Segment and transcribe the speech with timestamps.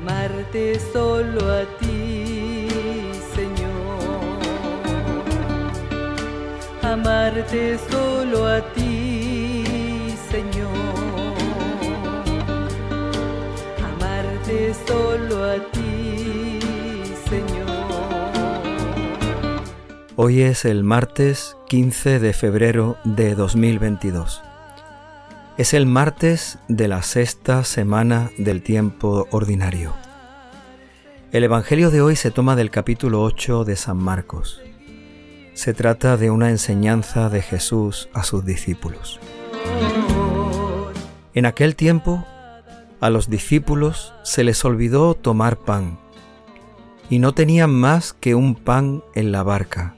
[0.00, 2.68] amarte solo a ti,
[3.34, 4.38] Señor.
[6.82, 9.64] Amarte solo a ti,
[10.30, 10.70] Señor.
[13.92, 16.60] Amarte solo a ti,
[17.28, 17.70] Señor.
[20.16, 24.49] Hoy es el martes 15 de febrero de 2022.
[25.60, 29.92] Es el martes de la sexta semana del tiempo ordinario.
[31.32, 34.62] El Evangelio de hoy se toma del capítulo 8 de San Marcos.
[35.52, 39.20] Se trata de una enseñanza de Jesús a sus discípulos.
[41.34, 42.24] En aquel tiempo,
[43.02, 45.98] a los discípulos se les olvidó tomar pan,
[47.10, 49.94] y no tenían más que un pan en la barca.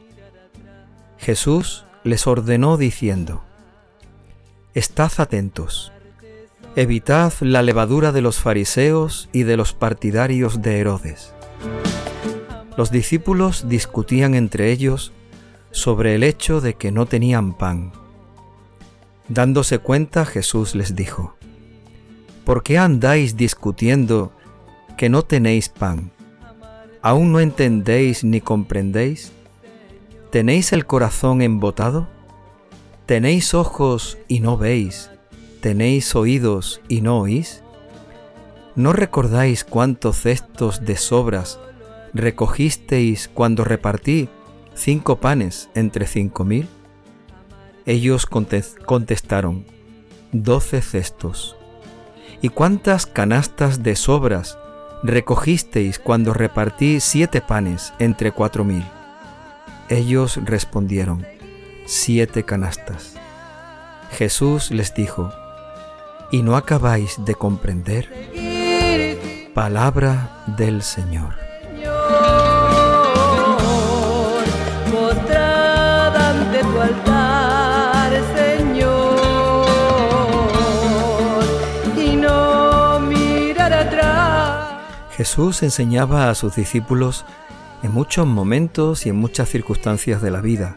[1.19, 3.45] Jesús les ordenó diciendo,
[4.75, 5.93] Estad atentos.
[6.77, 11.35] Evitad la levadura de los fariseos y de los partidarios de Herodes.
[12.79, 15.13] Los discípulos discutían entre ellos
[15.73, 17.93] sobre el hecho de que no tenían pan.
[19.29, 21.37] Dándose cuenta, Jesús les dijo,
[22.47, 24.33] ¿Por qué andáis discutiendo
[24.97, 26.13] que no tenéis pan?
[27.03, 29.33] ¿Aún no entendéis ni comprendéis?
[30.31, 32.09] ¿Tenéis el corazón embotado?
[33.13, 35.11] ¿Tenéis ojos y no veis?
[35.61, 37.63] ¿Tenéis oídos y no oís?
[38.75, 41.61] ¿No recordáis cuántos cestos de sobras
[42.15, 44.31] recogisteis cuando repartí
[44.75, 46.67] cinco panes entre cinco mil?
[47.85, 49.67] Ellos contestaron,
[50.33, 51.55] doce cestos.
[52.41, 54.57] ¿Y cuántas canastas de sobras
[55.03, 58.85] recogisteis cuando repartí siete panes entre cuatro mil?
[59.91, 61.27] Ellos respondieron,
[61.87, 63.15] siete canastas.
[64.13, 65.33] Jesús les dijo,
[66.31, 68.09] ¿y no acabáis de comprender?
[69.55, 71.35] Palabra del Señor.
[76.63, 79.67] tu altar, Señor,
[81.97, 84.79] y no mirar atrás.
[85.17, 87.25] Jesús enseñaba a sus discípulos
[87.83, 90.77] en muchos momentos y en muchas circunstancias de la vida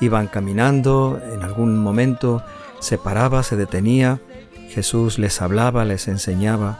[0.00, 2.42] Iban caminando, en algún momento
[2.80, 4.20] se paraba, se detenía,
[4.68, 6.78] Jesús les hablaba, les enseñaba.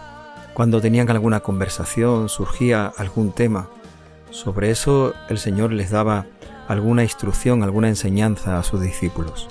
[0.54, 3.68] Cuando tenían alguna conversación, surgía algún tema.
[4.30, 6.26] Sobre eso el Señor les daba
[6.68, 9.48] alguna instrucción, alguna enseñanza a sus discípulos.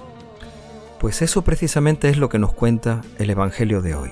[0.99, 4.11] Pues eso precisamente es lo que nos cuenta el Evangelio de hoy.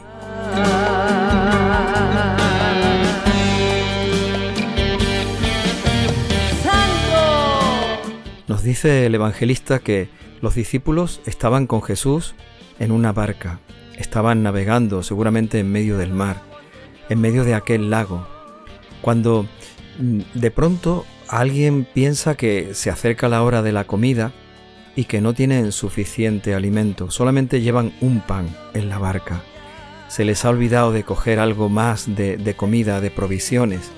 [8.65, 10.09] Dice el evangelista que
[10.41, 12.35] los discípulos estaban con Jesús
[12.79, 13.59] en una barca,
[13.97, 16.41] estaban navegando seguramente en medio del mar,
[17.09, 18.27] en medio de aquel lago,
[19.01, 19.47] cuando
[19.99, 24.33] mm, de pronto alguien piensa que se acerca la hora de la comida
[24.95, 29.41] y que no tienen suficiente alimento, solamente llevan un pan en la barca.
[30.07, 33.91] Se les ha olvidado de coger algo más de, de comida, de provisiones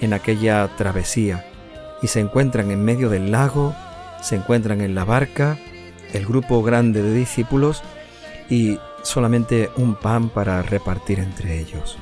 [0.00, 1.44] en aquella travesía
[2.02, 3.74] y se encuentran en medio del lago,
[4.22, 5.58] se encuentran en la barca,
[6.12, 7.82] el grupo grande de discípulos
[8.48, 11.98] y solamente un pan para repartir entre ellos.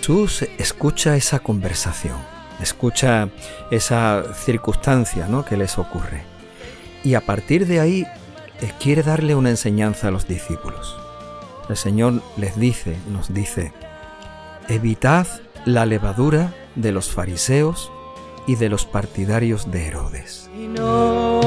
[0.00, 2.16] Jesús escucha esa conversación
[2.60, 3.28] escucha
[3.70, 5.44] esa circunstancia ¿no?
[5.44, 6.22] que les ocurre.
[7.04, 8.06] Y a partir de ahí
[8.78, 10.96] quiere darle una enseñanza a los discípulos.
[11.68, 13.72] El Señor les dice, nos dice,
[14.68, 15.26] evitad
[15.64, 17.90] la levadura de los fariseos
[18.46, 20.50] y de los partidarios de Herodes.
[20.54, 21.40] Y no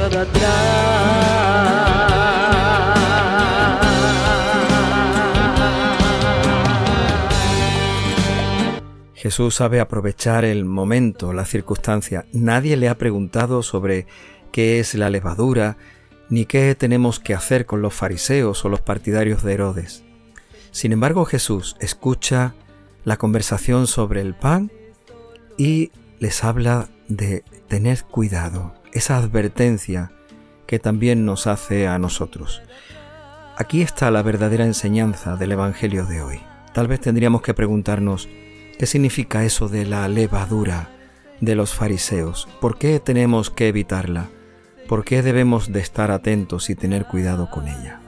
[0.00, 1.04] atrás.
[9.24, 12.26] Jesús sabe aprovechar el momento, la circunstancia.
[12.34, 14.06] Nadie le ha preguntado sobre
[14.54, 15.76] qué es la levadura,
[16.30, 20.04] ni qué tenemos que hacer con los fariseos o los partidarios de Herodes.
[20.70, 22.54] Sin embargo, Jesús escucha
[23.02, 24.70] la conversación sobre el pan
[25.58, 25.90] y
[26.20, 30.12] les habla de tener cuidado, esa advertencia
[30.68, 32.62] que también nos hace a nosotros.
[33.56, 36.40] Aquí está la verdadera enseñanza del Evangelio de hoy.
[36.72, 38.28] Tal vez tendríamos que preguntarnos,
[38.78, 40.90] ¿Qué significa eso de la levadura
[41.40, 42.48] de los fariseos?
[42.60, 44.30] ¿Por qué tenemos que evitarla?
[44.88, 48.00] ¿Por qué debemos de estar atentos y tener cuidado con ella?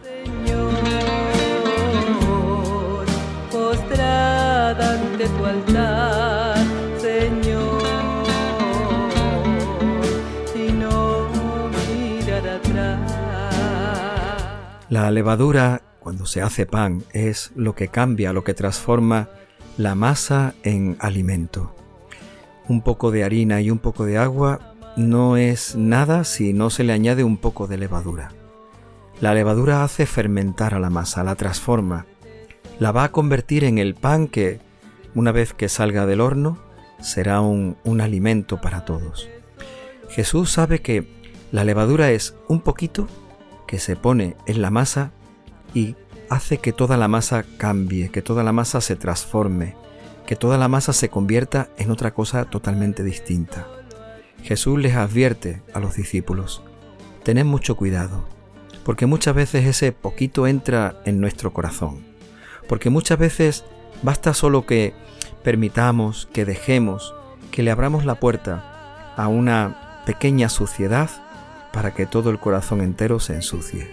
[6.98, 7.82] Señor,
[10.52, 11.30] tu Señor,
[11.94, 13.00] y no atrás.
[14.90, 19.30] La levadura, cuando se hace pan, es lo que cambia, lo que transforma
[19.78, 21.74] la masa en alimento.
[22.68, 26.82] Un poco de harina y un poco de agua no es nada si no se
[26.82, 28.32] le añade un poco de levadura.
[29.20, 32.06] La levadura hace fermentar a la masa, la transforma,
[32.78, 34.60] la va a convertir en el pan que,
[35.14, 36.58] una vez que salga del horno,
[37.00, 39.28] será un, un alimento para todos.
[40.08, 41.06] Jesús sabe que
[41.52, 43.06] la levadura es un poquito
[43.66, 45.12] que se pone en la masa
[45.74, 45.94] y
[46.30, 49.74] hace que toda la masa cambie, que toda la masa se transforme,
[50.26, 53.66] que toda la masa se convierta en otra cosa totalmente distinta.
[54.46, 56.62] Jesús les advierte a los discípulos,
[57.24, 58.24] tened mucho cuidado,
[58.84, 62.04] porque muchas veces ese poquito entra en nuestro corazón,
[62.68, 63.64] porque muchas veces
[64.02, 64.94] basta solo que
[65.42, 67.12] permitamos, que dejemos,
[67.50, 71.10] que le abramos la puerta a una pequeña suciedad
[71.72, 73.90] para que todo el corazón entero se ensucie.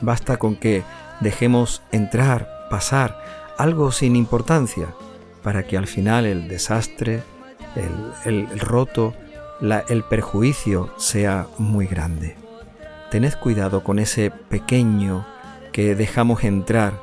[0.00, 0.82] Basta con que
[1.20, 3.16] dejemos entrar, pasar
[3.56, 4.88] algo sin importancia,
[5.44, 7.22] para que al final el desastre,
[8.24, 9.14] el, roto,
[9.60, 12.36] el perjuicio sea muy grande.
[13.10, 15.26] Tened cuidado con ese pequeño
[15.72, 16.94] que dejamos entrar,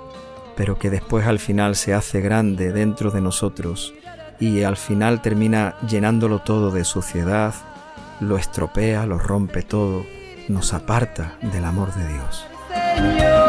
[0.56, 3.94] pero que después al final se hace grande dentro de nosotros
[4.40, 7.54] y al final termina llenándolo todo de suciedad,
[8.20, 10.06] lo estropea, lo rompe todo,
[10.48, 13.43] nos aparta del amor de Dios.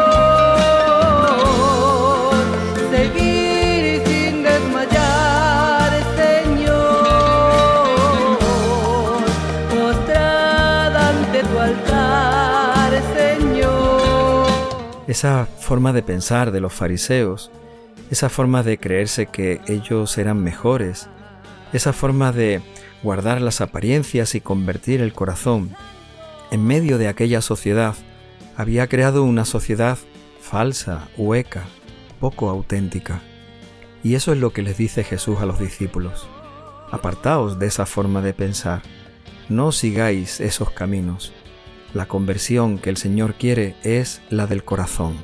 [15.07, 17.51] Esa forma de pensar de los fariseos,
[18.09, 21.07] esa forma de creerse que ellos eran mejores,
[21.73, 22.61] esa forma de
[23.03, 25.75] guardar las apariencias y convertir el corazón,
[26.51, 27.95] en medio de aquella sociedad,
[28.57, 29.97] había creado una sociedad
[30.41, 31.63] falsa, hueca,
[32.19, 33.21] poco auténtica.
[34.03, 36.27] Y eso es lo que les dice Jesús a los discípulos.
[36.91, 38.81] Apartaos de esa forma de pensar,
[39.49, 41.33] no sigáis esos caminos.
[41.95, 45.15] La conversión que el Señor quiere es la del corazón.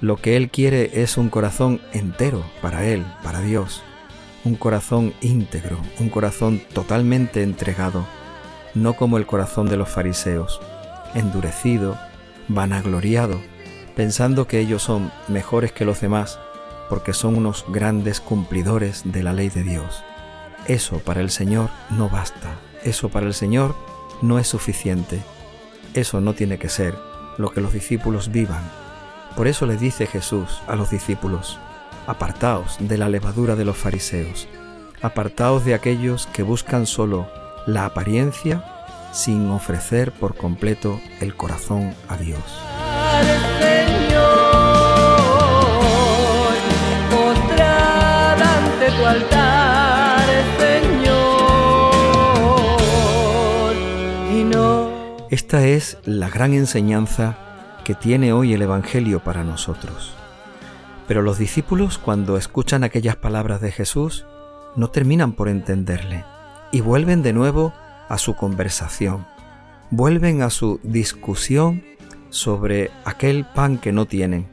[0.00, 3.82] Lo que Él quiere es un corazón entero para Él, para Dios.
[4.44, 8.06] Un corazón íntegro, un corazón totalmente entregado,
[8.72, 10.60] no como el corazón de los fariseos,
[11.16, 11.98] endurecido,
[12.46, 13.40] vanagloriado,
[13.96, 16.38] pensando que ellos son mejores que los demás
[16.88, 20.04] porque son unos grandes cumplidores de la ley de Dios.
[20.68, 23.74] Eso para el Señor no basta, eso para el Señor
[24.22, 25.20] no es suficiente,
[25.94, 26.94] eso no tiene que ser
[27.38, 28.62] lo que los discípulos vivan.
[29.36, 31.58] Por eso le dice Jesús a los discípulos,
[32.06, 34.48] Apartaos de la levadura de los fariseos,
[35.02, 37.28] apartaos de aquellos que buscan solo
[37.66, 38.64] la apariencia
[39.12, 42.40] sin ofrecer por completo el corazón a Dios.
[55.30, 57.38] Esta es la gran enseñanza
[57.84, 60.12] que tiene hoy el Evangelio para nosotros.
[61.06, 64.26] Pero los discípulos cuando escuchan aquellas palabras de Jesús
[64.74, 66.24] no terminan por entenderle
[66.72, 67.72] y vuelven de nuevo
[68.08, 69.24] a su conversación,
[69.90, 71.84] vuelven a su discusión
[72.30, 74.48] sobre aquel pan que no tienen,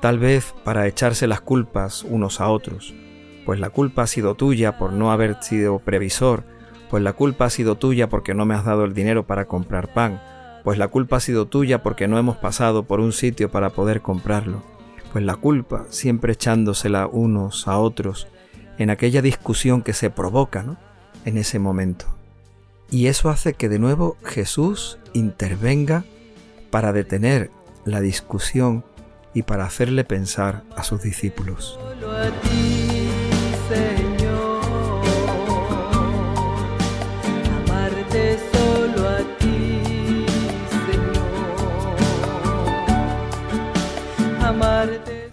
[0.00, 2.94] tal vez para echarse las culpas unos a otros,
[3.46, 6.42] pues la culpa ha sido tuya por no haber sido previsor,
[6.90, 9.92] pues la culpa ha sido tuya porque no me has dado el dinero para comprar
[9.92, 10.20] pan,
[10.64, 14.02] pues la culpa ha sido tuya porque no hemos pasado por un sitio para poder
[14.02, 14.62] comprarlo
[15.12, 18.28] pues la culpa, siempre echándosela unos a otros
[18.78, 20.76] en aquella discusión que se provoca ¿no?
[21.24, 22.06] en ese momento.
[22.90, 26.04] Y eso hace que de nuevo Jesús intervenga
[26.70, 27.50] para detener
[27.84, 28.84] la discusión
[29.34, 31.78] y para hacerle pensar a sus discípulos.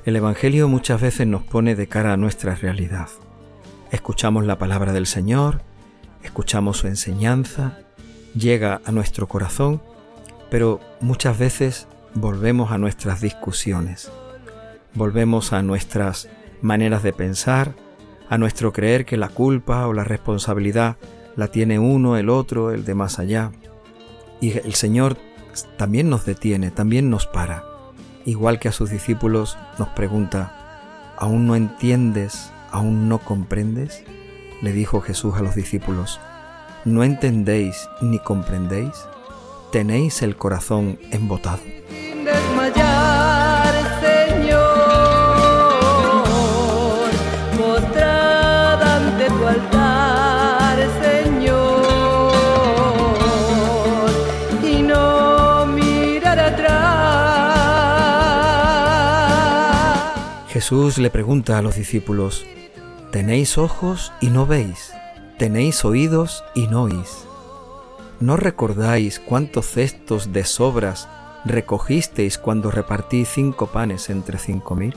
[0.08, 3.10] El Evangelio muchas veces nos pone de cara a nuestra realidad.
[3.92, 5.60] Escuchamos la palabra del Señor,
[6.24, 7.80] escuchamos su enseñanza,
[8.34, 9.82] llega a nuestro corazón,
[10.50, 14.10] pero muchas veces volvemos a nuestras discusiones,
[14.94, 16.30] volvemos a nuestras
[16.62, 17.76] maneras de pensar,
[18.30, 20.96] a nuestro creer que la culpa o la responsabilidad
[21.36, 23.52] la tiene uno, el otro, el de más allá.
[24.40, 25.18] Y el Señor
[25.76, 27.76] también nos detiene, también nos para
[28.27, 30.51] igual que a sus discípulos, nos pregunta,
[31.17, 34.03] ¿aún no entiendes, aún no comprendes?
[34.62, 36.19] Le dijo Jesús a los discípulos,
[36.84, 38.93] ¿no entendéis ni comprendéis?
[39.72, 41.62] ¿Tenéis el corazón embotado?
[60.67, 62.45] Jesús le pregunta a los discípulos,
[63.13, 64.91] ¿tenéis ojos y no veis?
[65.38, 67.24] ¿Tenéis oídos y no oís?
[68.19, 71.07] ¿No recordáis cuántos cestos de sobras
[71.45, 74.93] recogisteis cuando repartí cinco panes entre cinco mil?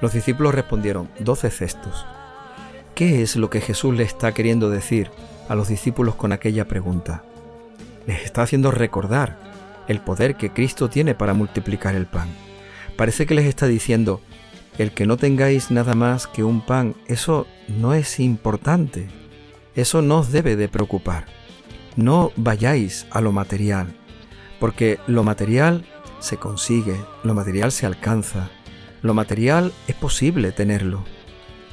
[0.00, 2.04] Los discípulos respondieron, doce cestos.
[2.96, 5.12] ¿Qué es lo que Jesús le está queriendo decir
[5.48, 7.22] a los discípulos con aquella pregunta?
[8.08, 9.38] Les está haciendo recordar
[9.86, 12.26] el poder que Cristo tiene para multiplicar el pan.
[12.96, 14.20] Parece que les está diciendo,
[14.78, 19.08] el que no tengáis nada más que un pan, eso no es importante,
[19.74, 21.26] eso no os debe de preocupar.
[21.96, 23.94] No vayáis a lo material,
[24.60, 25.84] porque lo material
[26.20, 28.50] se consigue, lo material se alcanza,
[29.02, 31.04] lo material es posible tenerlo.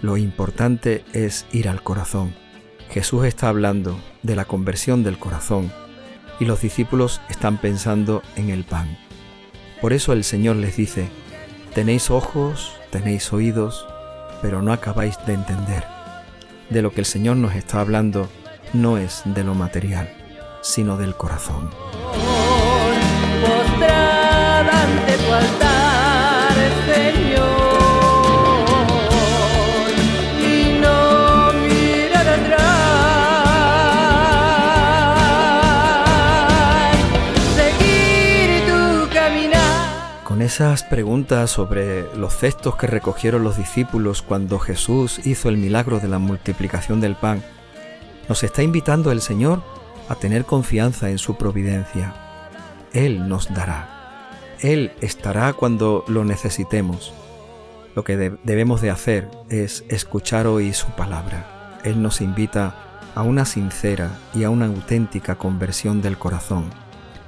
[0.02, 2.34] Lo importante es ir al corazón.
[2.90, 5.72] Jesús está hablando de la conversión del corazón
[6.40, 8.98] y los discípulos están pensando en el pan.
[9.82, 11.10] Por eso el Señor les dice,
[11.76, 13.88] tenéis ojos, tenéis oídos,
[14.42, 15.84] pero no acabáis de entender.
[16.70, 18.30] De lo que el Señor nos está hablando
[18.74, 20.10] no es de lo material,
[20.62, 21.70] sino del corazón.
[40.50, 46.08] Esas preguntas sobre los cestos que recogieron los discípulos cuando Jesús hizo el milagro de
[46.08, 47.44] la multiplicación del pan,
[48.28, 49.62] nos está invitando el Señor
[50.08, 52.16] a tener confianza en su providencia.
[52.94, 54.26] Él nos dará.
[54.60, 57.14] Él estará cuando lo necesitemos.
[57.96, 61.78] Lo que debemos de hacer es escuchar hoy su palabra.
[61.84, 62.74] Él nos invita
[63.14, 66.72] a una sincera y a una auténtica conversión del corazón,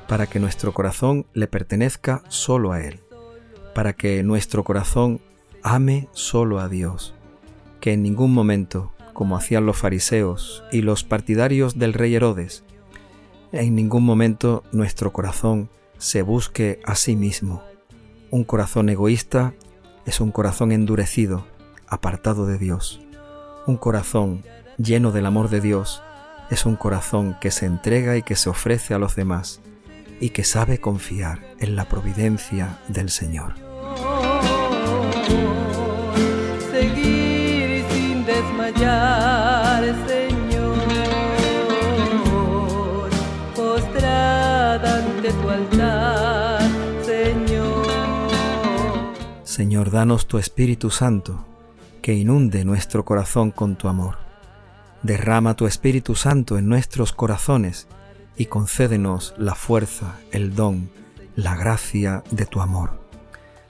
[0.07, 2.99] para que nuestro corazón le pertenezca solo a Él
[3.73, 5.21] para que nuestro corazón
[5.63, 7.13] ame solo a Dios,
[7.79, 12.63] que en ningún momento, como hacían los fariseos y los partidarios del rey Herodes,
[13.51, 17.63] en ningún momento nuestro corazón se busque a sí mismo.
[18.29, 19.53] Un corazón egoísta
[20.05, 21.45] es un corazón endurecido,
[21.87, 23.01] apartado de Dios.
[23.67, 24.43] Un corazón
[24.77, 26.01] lleno del amor de Dios
[26.49, 29.61] es un corazón que se entrega y que se ofrece a los demás
[30.21, 33.55] y que sabe confiar en la providencia del Señor.
[36.71, 40.77] Seguir sin desmayar, Señor,
[43.55, 46.61] postrada ante tu altar,
[47.03, 47.87] Señor.
[49.43, 51.43] Señor, danos tu Espíritu Santo,
[52.03, 54.19] que inunde nuestro corazón con tu amor.
[55.01, 57.87] Derrama tu Espíritu Santo en nuestros corazones,
[58.37, 60.89] y concédenos la fuerza, el don,
[61.35, 63.01] la gracia de tu amor.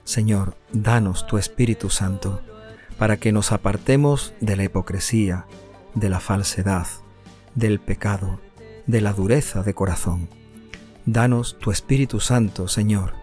[0.04, 2.40] Señor, danos tu Espíritu Santo,
[2.98, 5.46] para que nos apartemos de la hipocresía,
[5.94, 6.86] de la falsedad,
[7.54, 8.40] del pecado,
[8.86, 10.28] de la dureza de corazón.
[11.06, 13.14] Danos tu Espíritu Santo, Señor,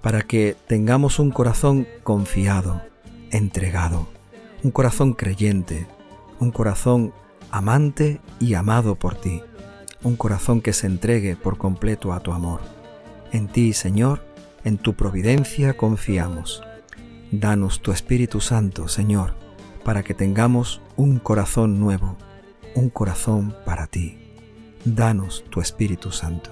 [0.00, 2.82] para que tengamos un corazón confiado,
[3.30, 4.08] entregado,
[4.62, 5.86] un corazón creyente,
[6.38, 7.12] un corazón
[7.50, 9.42] amante y amado por ti
[10.06, 12.60] un corazón que se entregue por completo a tu amor.
[13.32, 14.24] En ti, Señor,
[14.62, 16.62] en tu providencia confiamos.
[17.32, 19.34] Danos tu Espíritu Santo, Señor,
[19.84, 22.16] para que tengamos un corazón nuevo,
[22.76, 24.16] un corazón para ti.
[24.84, 26.50] Danos tu Espíritu Santo.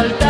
[0.00, 0.29] falta